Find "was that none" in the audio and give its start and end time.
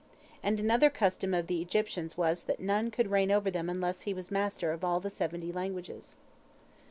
2.17-2.89